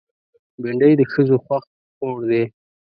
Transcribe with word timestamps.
بېنډۍ 0.61 0.93
د 0.97 1.01
ښځو 1.11 1.35
خوښ 1.45 1.63
خوړ 1.95 2.17
دی 2.29 2.43